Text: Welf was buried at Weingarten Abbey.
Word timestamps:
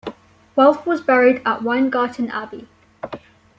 Welf 0.55 0.87
was 0.87 0.99
buried 0.99 1.43
at 1.45 1.61
Weingarten 1.61 2.31
Abbey. 2.31 2.67